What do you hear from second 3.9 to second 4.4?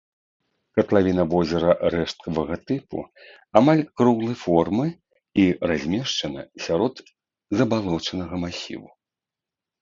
круглай